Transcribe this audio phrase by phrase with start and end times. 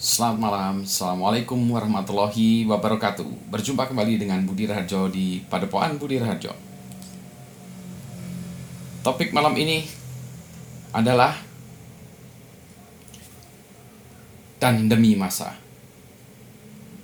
[0.00, 3.52] Selamat malam, Assalamualaikum warahmatullahi wabarakatuh.
[3.52, 6.56] Berjumpa kembali dengan Budi Raharjo di Padepokan Budi Raharjo.
[9.04, 9.84] Topik malam ini
[10.96, 11.36] adalah
[14.56, 15.52] Dan demi masa.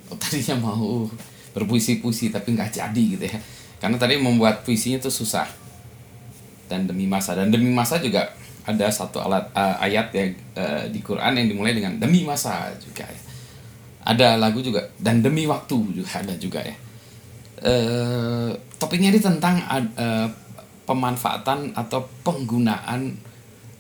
[0.09, 1.05] Oh, Tadinya mau
[1.53, 3.37] berpuisi-puisi tapi nggak jadi gitu ya.
[3.77, 5.45] Karena tadi membuat puisinya itu susah.
[6.65, 7.37] Dan demi masa.
[7.37, 8.33] Dan demi masa juga
[8.67, 10.27] ada satu alat uh, ayat ya
[10.59, 13.21] uh, di Quran yang dimulai dengan demi masa juga ya.
[14.07, 16.77] Ada lagu juga dan demi waktu juga ada juga ya.
[17.63, 20.29] Uh, topiknya ini tentang uh,
[20.85, 23.17] pemanfaatan atau penggunaan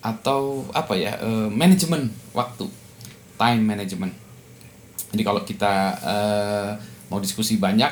[0.02, 2.70] atau apa ya uh, manajemen waktu
[3.34, 4.14] time management.
[5.10, 6.70] Jadi kalau kita uh,
[7.10, 7.90] mau diskusi banyak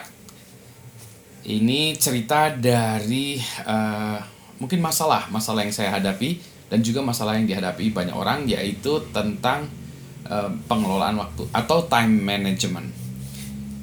[1.44, 3.36] ini cerita dari
[3.66, 4.18] uh,
[4.58, 9.70] mungkin masalah masalah yang saya hadapi dan juga masalah yang dihadapi banyak orang yaitu tentang
[10.26, 12.90] uh, pengelolaan waktu atau time management.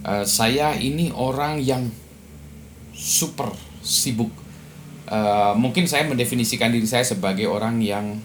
[0.04, 1.88] Uh, saya ini orang yang
[2.92, 3.48] super
[3.80, 4.28] sibuk.
[5.08, 8.20] Uh, mungkin saya mendefinisikan diri saya sebagai orang yang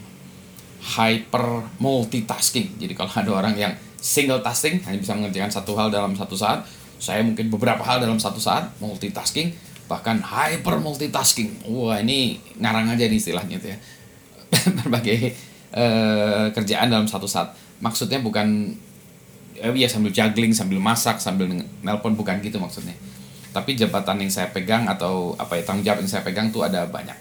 [0.99, 2.75] hyper multitasking.
[2.75, 3.71] Jadi kalau ada orang yang
[4.03, 6.67] single tasking hanya bisa mengerjakan satu hal dalam satu saat,
[6.99, 9.55] saya mungkin beberapa hal dalam satu saat multitasking
[9.87, 11.63] bahkan hyper multitasking.
[11.71, 13.79] Wah ini ngarang aja nih istilahnya itu ya
[14.83, 15.33] berbagai
[15.73, 17.53] uh, kerjaan dalam satu saat.
[17.83, 18.73] Maksudnya bukan
[19.57, 21.49] eh, ya sambil juggling, sambil masak, sambil
[21.81, 22.93] nelpon bukan gitu maksudnya.
[23.51, 26.85] Tapi jabatan yang saya pegang atau apa ya tanggung jawab yang saya pegang tuh ada
[26.85, 27.15] banyak.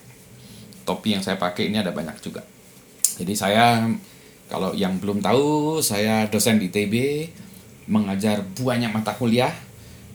[0.85, 2.45] Topi yang saya pakai ini ada banyak juga.
[3.17, 3.89] Jadi saya
[4.47, 6.95] kalau yang belum tahu saya dosen di TB
[7.91, 9.53] mengajar banyak mata kuliah.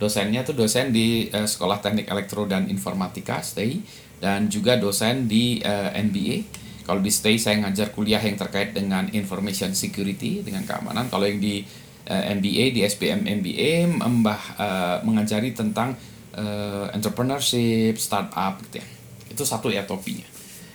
[0.01, 3.85] Dosennya tuh dosen di uh, Sekolah Teknik Elektro dan Informatika STEI
[4.17, 6.41] dan juga dosen di uh, NBA
[6.81, 11.07] kalau di stay saya ngajar kuliah yang terkait dengan information security dengan keamanan.
[11.13, 11.61] Kalau yang di
[12.09, 15.93] uh, eh, MBA di SPM MBA membah uh, mengajari tentang
[16.33, 18.87] uh, entrepreneurship, startup gitu ya.
[19.29, 20.25] Itu satu ya topinya.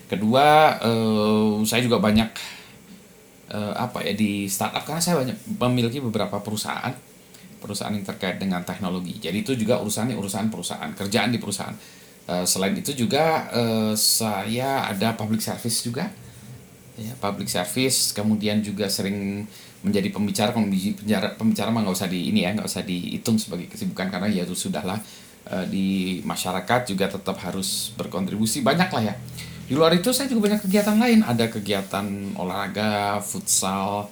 [0.06, 2.30] Kedua, uh, saya juga banyak
[3.50, 6.94] uh, apa ya di startup karena saya banyak memiliki beberapa perusahaan
[7.58, 9.18] perusahaan yang terkait dengan teknologi.
[9.18, 11.74] Jadi itu juga urusannya urusan perusahaan, kerjaan di perusahaan
[12.26, 16.10] Eh, selain itu juga uh, saya ada public service juga.
[16.98, 19.46] Ya public service kemudian juga sering
[19.86, 24.10] menjadi pembicara pembicara pembicara mah nggak usah di ini ya nggak usah dihitung sebagai kesibukan
[24.10, 24.98] karena ya itu sudahlah
[25.54, 28.66] uh, di masyarakat juga tetap harus berkontribusi.
[28.66, 29.14] Banyak lah ya.
[29.70, 31.22] Di luar itu saya juga banyak kegiatan lain.
[31.22, 34.10] Ada kegiatan olahraga futsal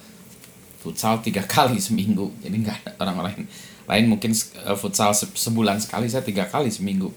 [0.78, 2.31] futsal tiga kali seminggu.
[2.46, 3.42] Jadi nggak ada orang lain.
[3.91, 4.31] Lain mungkin
[4.78, 7.10] futsal sebulan sekali saya tiga kali seminggu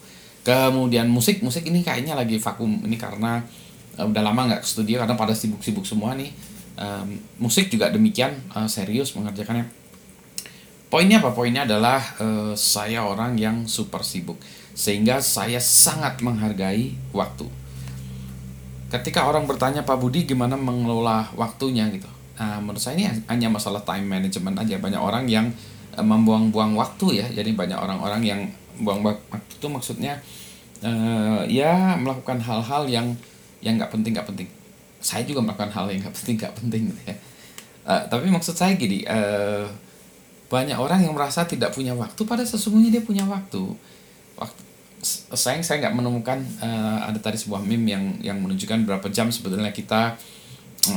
[0.47, 2.79] kemudian musik musik ini kayaknya lagi vakum.
[2.87, 3.43] Ini karena
[3.99, 6.31] uh, udah lama nggak ke studio karena pada sibuk-sibuk semua nih.
[6.77, 9.67] Um, musik juga demikian uh, serius mengerjakannya.
[10.87, 11.35] Poinnya apa?
[11.35, 14.39] Poinnya adalah uh, saya orang yang super sibuk
[14.71, 17.49] sehingga saya sangat menghargai waktu.
[18.87, 21.91] Ketika orang bertanya Pak Budi gimana mengelola waktunya?
[21.91, 22.07] gitu.
[22.39, 24.79] Nah menurut saya ini hanya masalah time management aja.
[24.79, 25.51] Banyak orang yang
[25.97, 27.27] membuang-buang waktu ya.
[27.29, 28.41] Jadi banyak orang-orang yang
[28.77, 30.21] buang waktu itu maksudnya
[30.85, 33.07] uh, ya melakukan hal-hal yang
[33.61, 34.47] yang nggak penting nggak penting.
[35.01, 37.15] Saya juga melakukan hal yang nggak penting nggak penting gitu ya.
[37.87, 39.65] Uh, tapi maksud saya gini uh,
[40.47, 43.63] banyak orang yang merasa tidak punya waktu pada sesungguhnya dia punya waktu.
[44.37, 44.61] Waktu
[45.33, 49.69] sayang saya nggak menemukan uh, ada tadi sebuah meme yang yang menunjukkan berapa jam sebetulnya
[49.69, 50.17] kita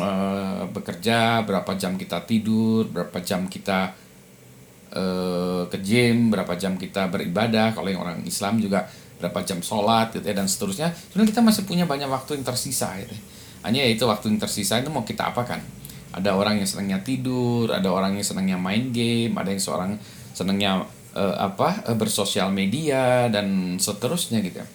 [0.00, 3.92] uh, bekerja berapa jam kita tidur berapa jam kita
[4.94, 8.86] uh, ke gym berapa jam kita beribadah kalau yang orang Islam juga
[9.20, 10.88] berapa jam sholat gitu ya dan seterusnya.
[10.90, 13.12] Sebenarnya kita masih punya banyak waktu yang tersisa gitu.
[13.12, 13.22] Ya.
[13.60, 15.60] hanya itu waktu yang tersisa itu mau kita apakan?
[16.16, 20.00] Ada orang yang senangnya tidur ada orang yang senangnya main game ada yang seorang
[20.32, 24.66] senangnya uh, apa uh, bersosial media dan seterusnya gitu ya.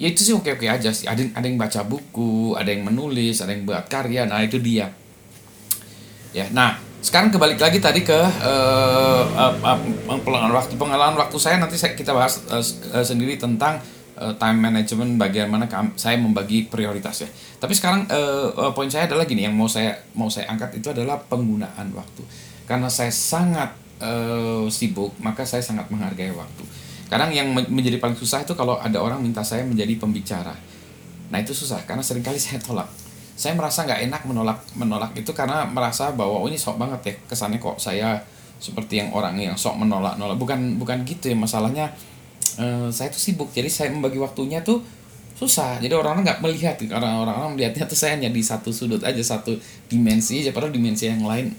[0.00, 1.08] Ya itu sih oke oke aja sih.
[1.08, 4.28] Ada ada yang baca buku ada yang menulis ada yang buat karya.
[4.28, 4.92] Nah itu dia.
[6.36, 9.78] Ya nah sekarang kebalik lagi tadi ke uh, uh, uh,
[10.20, 11.56] pengalaman waktu pengalaman waktu saya.
[11.56, 13.80] Nanti saya, kita bahas uh, sendiri tentang
[14.20, 15.64] uh, time management bagaimana
[15.96, 17.30] saya membagi prioritas ya
[17.60, 20.88] tapi sekarang uh, uh, poin saya adalah gini yang mau saya mau saya angkat itu
[20.88, 22.24] adalah penggunaan waktu.
[22.64, 26.64] Karena saya sangat uh, sibuk maka saya sangat menghargai waktu.
[27.12, 30.56] Kadang yang menjadi paling susah itu kalau ada orang minta saya menjadi pembicara.
[31.28, 32.88] Nah itu susah karena sering kali saya tolak
[33.40, 37.14] saya merasa nggak enak menolak menolak itu karena merasa bahwa oh ini sok banget ya
[37.24, 38.20] kesannya kok saya
[38.60, 40.36] seperti yang orang yang sok menolak nolak.
[40.36, 41.88] Bukan bukan gitu ya masalahnya.
[42.60, 44.84] Uh, saya tuh sibuk jadi saya membagi waktunya tuh
[45.40, 45.80] susah.
[45.80, 49.56] Jadi orang-orang nggak melihat karena orang-orang melihatnya tuh saya hanya di satu sudut aja satu
[49.88, 51.56] dimensi aja padahal dimensi yang lain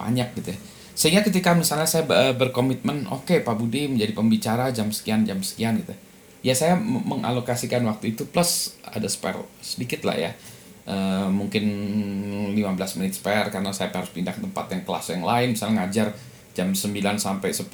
[0.00, 0.58] banyak gitu ya.
[0.96, 5.76] Sehingga ketika misalnya saya berkomitmen oke okay, Pak Budi menjadi pembicara jam sekian jam sekian
[5.84, 5.92] gitu
[6.42, 10.30] ya saya mengalokasikan waktu itu plus ada spare sedikit lah ya
[10.88, 11.64] uh, mungkin
[12.56, 15.48] 15 menit spare karena saya harus pindah ke tempat yang kelas yang lain.
[15.54, 16.08] Misalnya ngajar
[16.58, 16.90] jam 9
[17.22, 17.70] sampai 10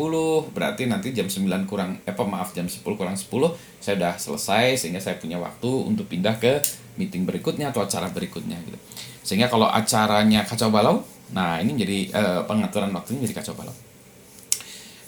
[0.52, 3.32] berarti nanti jam 9 kurang eh maaf jam 10 kurang 10
[3.80, 6.60] saya udah selesai sehingga saya punya waktu untuk pindah ke
[7.00, 8.76] meeting berikutnya atau acara berikutnya gitu.
[9.24, 11.00] Sehingga kalau acaranya kacau balau
[11.32, 13.72] nah ini jadi uh, pengaturan waktunya jadi kacau balau.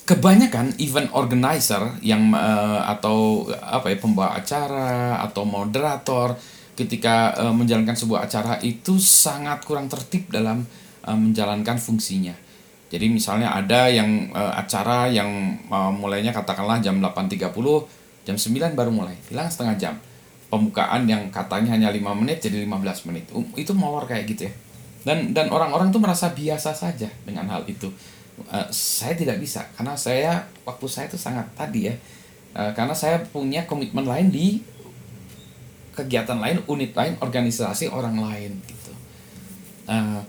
[0.06, 6.32] Kebanyakan event organizer yang uh, atau apa ya pembawa acara atau moderator
[6.76, 10.62] ketika uh, menjalankan sebuah acara itu sangat kurang tertib dalam
[11.08, 12.37] uh, menjalankan fungsinya.
[12.87, 17.50] Jadi misalnya ada yang uh, acara yang uh, mulainya katakanlah jam 8.30,
[18.28, 19.94] jam 9 baru mulai, hilang setengah jam.
[20.46, 23.25] Pembukaan yang katanya hanya 5 menit jadi 15 menit.
[23.34, 24.52] Um, itu molor kayak gitu ya.
[25.02, 27.90] Dan dan orang-orang tuh merasa biasa saja dengan hal itu
[28.50, 31.94] uh, saya tidak bisa karena saya waktu saya itu sangat tadi ya
[32.56, 34.64] karena saya punya komitmen lain di
[35.96, 38.93] kegiatan lain unit lain organisasi orang lain gitu
[39.88, 40.20] uh,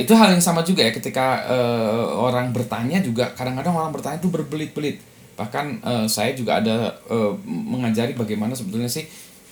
[0.00, 4.32] itu hal yang sama juga ya ketika uh, orang bertanya juga kadang-kadang orang bertanya itu
[4.32, 5.04] berbelit-belit
[5.36, 9.04] bahkan uh, saya juga ada uh, mengajari bagaimana sebetulnya sih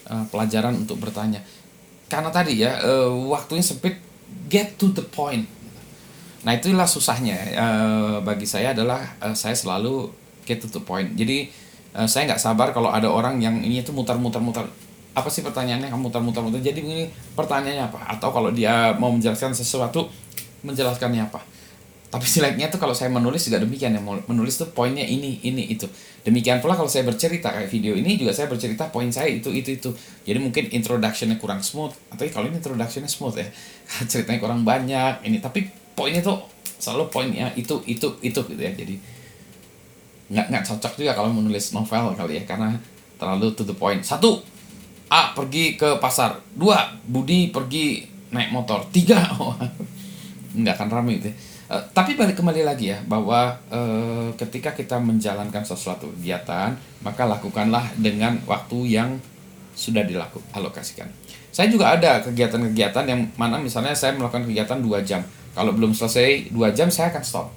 [0.09, 1.45] uh, pelajaran untuk bertanya
[2.09, 4.01] karena tadi ya uh, waktunya sempit
[4.49, 5.45] get to the point
[6.45, 10.13] Nah itulah susahnya uh, bagi saya adalah uh, saya selalu
[10.45, 11.17] get to the point.
[11.17, 11.49] Jadi
[11.97, 14.69] uh, saya nggak sabar kalau ada orang yang ini itu mutar-mutar-mutar.
[15.15, 16.59] Apa sih pertanyaannya kamu mutar-mutar-mutar?
[16.59, 17.99] Jadi ini pertanyaannya apa?
[18.11, 20.11] Atau kalau dia mau menjelaskan sesuatu
[20.67, 21.39] menjelaskannya apa?
[22.11, 25.87] Tapi jeleknya tuh kalau saya menulis juga demikian ya menulis tuh poinnya ini ini itu.
[26.23, 29.75] Demikian pula kalau saya bercerita kayak video ini juga saya bercerita poin saya itu itu
[29.75, 29.89] itu.
[30.23, 33.47] Jadi mungkin introductionnya kurang smooth atau kalau ini introductionnya smooth ya
[34.11, 36.43] ceritanya kurang banyak ini tapi poinnya tuh
[36.79, 38.95] selalu poinnya itu itu itu gitu ya jadi
[40.25, 42.75] nggak nggak cocok juga kalau menulis novel kali ya karena
[43.15, 44.41] terlalu to the point satu
[45.09, 48.01] A pergi ke pasar dua Budi pergi
[48.33, 49.53] naik motor tiga oh,
[50.55, 51.35] nggak akan ramai itu ya.
[51.65, 57.89] Uh, tapi balik kembali lagi ya bahwa uh, ketika kita menjalankan sesuatu kegiatan maka lakukanlah
[57.97, 59.17] dengan waktu yang
[59.73, 61.09] sudah dilakukan alokasikan.
[61.49, 65.25] Saya juga ada kegiatan-kegiatan yang mana misalnya saya melakukan kegiatan dua jam
[65.57, 67.47] kalau belum selesai dua jam saya akan stop.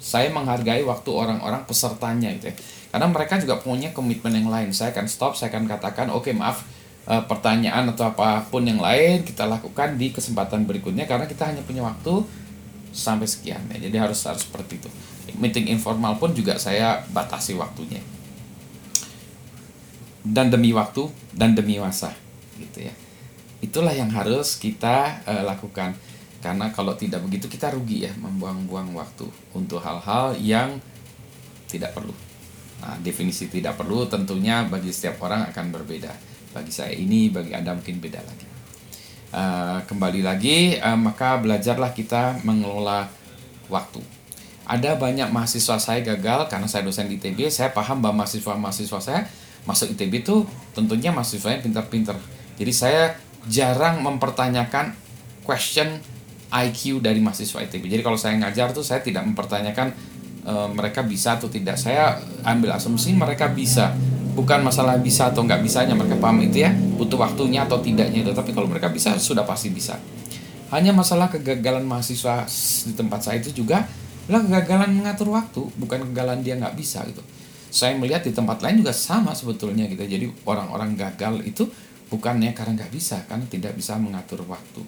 [0.00, 2.54] Saya menghargai waktu orang-orang pesertanya itu ya.
[2.94, 4.70] Karena mereka juga punya komitmen yang lain.
[4.70, 6.62] Saya akan stop, saya akan katakan, oke okay, maaf,
[7.10, 11.66] e, pertanyaan atau apa pun yang lain kita lakukan di kesempatan berikutnya karena kita hanya
[11.66, 12.22] punya waktu
[12.94, 13.90] sampai sekian ya.
[13.90, 14.86] Jadi harus harus seperti itu.
[15.34, 17.98] Meeting informal pun juga saya batasi waktunya.
[20.22, 22.14] Dan demi waktu dan demi masa
[22.62, 22.94] gitu ya.
[23.58, 25.98] Itulah yang harus kita uh, lakukan
[26.38, 30.78] karena kalau tidak begitu kita rugi ya membuang-buang waktu untuk hal-hal yang
[31.66, 32.14] tidak perlu.
[32.82, 36.10] Nah, definisi tidak perlu tentunya bagi setiap orang akan berbeda.
[36.54, 38.46] Bagi saya ini, bagi Anda mungkin beda lagi.
[39.34, 43.10] Uh, kembali lagi, uh, maka belajarlah kita mengelola
[43.66, 43.98] waktu.
[44.64, 49.20] Ada banyak mahasiswa saya gagal karena saya dosen di ITB, saya paham bahwa mahasiswa-mahasiswa saya
[49.68, 52.16] masuk ITB itu tentunya mahasiswa yang pintar-pintar.
[52.56, 53.02] Jadi saya
[53.50, 54.96] jarang mempertanyakan
[55.44, 56.00] question
[56.54, 57.90] IQ dari mahasiswa ITB.
[57.90, 59.92] Jadi kalau saya ngajar tuh saya tidak mempertanyakan
[60.44, 61.80] e, mereka bisa atau tidak.
[61.80, 63.96] Saya ambil asumsi mereka bisa.
[64.34, 68.32] Bukan masalah bisa atau nggak bisanya mereka paham itu ya butuh waktunya atau tidaknya itu.
[68.36, 69.96] Tapi kalau mereka bisa sudah pasti bisa.
[70.74, 72.44] Hanya masalah kegagalan mahasiswa
[72.88, 73.86] di tempat saya itu juga
[74.26, 77.22] adalah kegagalan mengatur waktu, bukan kegagalan dia nggak bisa gitu.
[77.70, 80.02] Saya melihat di tempat lain juga sama sebetulnya gitu.
[80.02, 81.68] Jadi orang-orang gagal itu
[82.10, 84.82] bukannya karena nggak bisa, karena tidak bisa mengatur waktu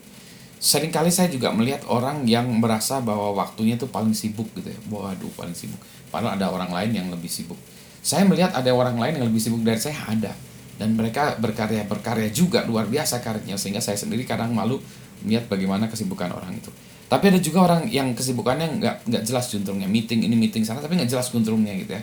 [0.57, 4.81] sering kali saya juga melihat orang yang merasa bahwa waktunya itu paling sibuk gitu ya.
[4.89, 5.79] Waduh, paling sibuk.
[6.09, 7.59] Padahal ada orang lain yang lebih sibuk.
[8.01, 10.33] Saya melihat ada orang lain yang lebih sibuk dari saya ada.
[10.77, 14.81] Dan mereka berkarya-berkarya juga luar biasa karyanya sehingga saya sendiri kadang malu
[15.25, 16.69] melihat bagaimana kesibukan orang itu.
[17.07, 20.99] Tapi ada juga orang yang kesibukannya nggak nggak jelas juntrungnya, meeting ini meeting sana tapi
[20.99, 22.03] nggak jelas juntrungnya gitu ya.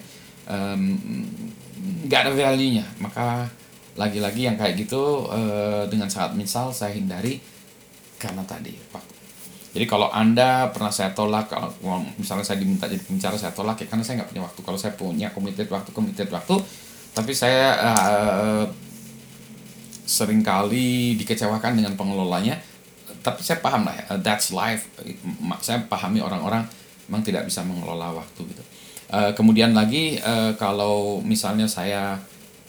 [2.07, 2.85] nggak ada value-nya.
[2.97, 3.45] Maka
[3.93, 7.37] lagi-lagi yang kayak gitu uh, dengan sangat misal saya hindari
[8.23, 9.13] karena tadi waktu.
[9.73, 13.89] Jadi kalau anda pernah saya tolak, kalau misalnya saya diminta jadi pembicara saya tolak ya
[13.89, 14.59] karena saya nggak punya waktu.
[14.61, 16.55] Kalau saya punya committed waktu, committed waktu,
[17.11, 18.65] tapi saya uh,
[20.05, 22.61] sering kali dikecewakan dengan pengelolanya.
[23.23, 24.85] Tapi saya paham lah, ya, that's life.
[25.63, 26.69] Saya pahami orang-orang
[27.09, 28.63] memang tidak bisa mengelola waktu gitu.
[29.09, 32.21] Uh, kemudian lagi uh, kalau misalnya saya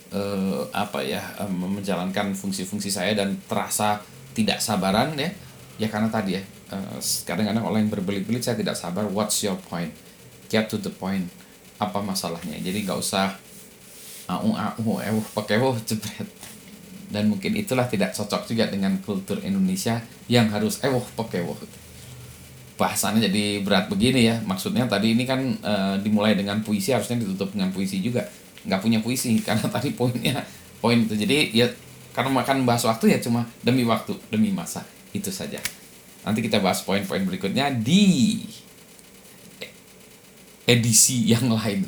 [0.08, 4.00] uh, apa ya uh, menjalankan fungsi-fungsi saya dan terasa
[4.32, 5.32] tidak sabaran ya
[5.74, 9.90] ya karena tadi ya uh, kadang-kadang orang yang berbelit-belit saya tidak sabar what's your point?
[10.50, 11.26] Get to the point.
[11.82, 12.54] Apa masalahnya?
[12.62, 13.34] Jadi nggak usah
[14.30, 16.24] au au eh pakai oh cepet
[17.12, 20.00] dan mungkin itulah tidak cocok juga dengan kultur Indonesia
[20.30, 21.58] yang harus eh pakai oh
[22.74, 24.36] bahasannya jadi berat begini ya.
[24.42, 28.26] Maksudnya tadi ini kan e, dimulai dengan puisi harusnya ditutup dengan puisi juga.
[28.66, 30.42] Nggak punya puisi karena tadi poinnya
[30.78, 31.14] poin itu.
[31.14, 31.66] Jadi ya
[32.14, 35.62] karena makan bahas waktu ya cuma demi waktu demi masa itu saja.
[36.26, 38.42] Nanti kita bahas poin-poin berikutnya di
[40.66, 41.86] edisi yang lain.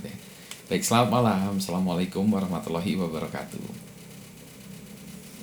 [0.70, 1.52] Baik selamat malam.
[1.58, 3.85] Assalamualaikum warahmatullahi wabarakatuh